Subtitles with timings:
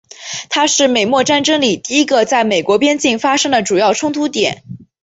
[0.49, 4.63] 它是美墨战争里第一个在美国边境发生的主要冲突点。